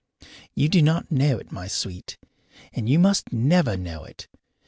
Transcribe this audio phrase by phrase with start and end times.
[0.55, 2.17] You do not know it, my sweet,
[2.73, 4.27] and you must never know it.